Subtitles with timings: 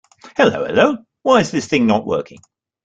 [0.35, 0.97] Hello hello.
[1.21, 2.39] Why is this thing not working?